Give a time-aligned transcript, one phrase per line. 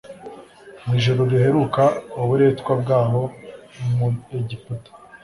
[0.85, 1.83] Mu ijoro riheruka
[2.21, 3.21] uburetwa bwabo
[3.95, 4.07] mu
[4.39, 4.89] Egiputa,